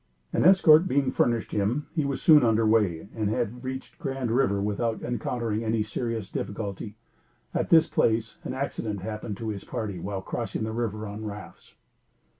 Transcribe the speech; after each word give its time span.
An 0.33 0.43
escort 0.43 0.87
being 0.87 1.11
furnished 1.11 1.51
him, 1.51 1.85
he 1.93 2.05
was 2.05 2.23
soon 2.23 2.43
under 2.43 2.65
way, 2.65 3.07
and 3.13 3.29
had 3.29 3.63
reached 3.63 3.99
Grand 3.99 4.31
River 4.31 4.59
without 4.59 5.03
encountering 5.03 5.63
any 5.63 5.83
serious 5.83 6.27
difficulty. 6.31 6.95
At 7.53 7.69
this 7.69 7.87
place 7.87 8.39
an 8.43 8.55
accident 8.55 9.01
happened 9.01 9.37
to 9.37 9.49
his 9.49 9.63
party 9.63 9.99
while 9.99 10.23
crossing 10.23 10.63
the 10.63 10.71
river 10.71 11.05
on 11.05 11.23
rafts. 11.23 11.75